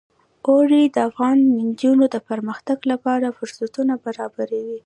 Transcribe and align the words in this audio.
اوړي 0.49 0.83
د 0.95 0.97
افغان 1.09 1.37
نجونو 1.67 2.03
د 2.13 2.17
پرمختګ 2.29 2.77
لپاره 2.91 3.35
فرصتونه 3.37 3.93
برابروي. 4.05 4.77